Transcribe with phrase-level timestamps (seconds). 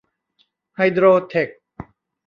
[0.75, 1.49] ไฮโดรเท็ค